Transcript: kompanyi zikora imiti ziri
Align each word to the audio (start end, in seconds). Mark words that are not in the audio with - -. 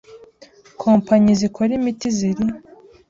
kompanyi 0.81 1.31
zikora 1.41 1.71
imiti 1.79 2.07
ziri 2.17 2.45